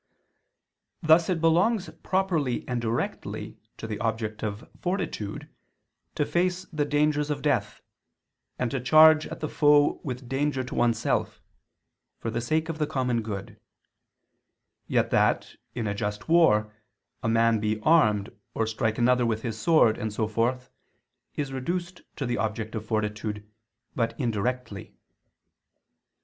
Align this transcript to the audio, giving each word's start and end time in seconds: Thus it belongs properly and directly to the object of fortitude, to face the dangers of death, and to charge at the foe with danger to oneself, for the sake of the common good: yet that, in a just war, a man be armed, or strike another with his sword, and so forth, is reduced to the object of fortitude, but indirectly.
Thus 1.03 1.29
it 1.29 1.39
belongs 1.39 1.87
properly 2.01 2.67
and 2.67 2.81
directly 2.81 3.59
to 3.77 3.85
the 3.85 3.99
object 3.99 4.41
of 4.41 4.67
fortitude, 4.81 5.47
to 6.15 6.25
face 6.25 6.65
the 6.73 6.85
dangers 6.85 7.29
of 7.29 7.43
death, 7.43 7.81
and 8.57 8.71
to 8.71 8.79
charge 8.79 9.27
at 9.27 9.41
the 9.41 9.47
foe 9.47 10.01
with 10.03 10.27
danger 10.27 10.63
to 10.63 10.73
oneself, 10.73 11.39
for 12.17 12.31
the 12.31 12.41
sake 12.41 12.67
of 12.67 12.79
the 12.79 12.87
common 12.87 13.21
good: 13.21 13.59
yet 14.87 15.11
that, 15.11 15.55
in 15.75 15.85
a 15.85 15.93
just 15.93 16.27
war, 16.27 16.73
a 17.21 17.29
man 17.29 17.59
be 17.59 17.79
armed, 17.81 18.35
or 18.55 18.65
strike 18.65 18.97
another 18.97 19.27
with 19.27 19.43
his 19.43 19.59
sword, 19.59 19.99
and 19.99 20.11
so 20.11 20.27
forth, 20.27 20.71
is 21.35 21.53
reduced 21.53 22.01
to 22.15 22.25
the 22.25 22.39
object 22.39 22.73
of 22.73 22.83
fortitude, 22.83 23.47
but 23.95 24.19
indirectly. 24.19 24.95